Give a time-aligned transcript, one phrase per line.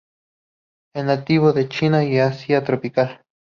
[0.95, 3.21] Es nativo de China y Asia tropical.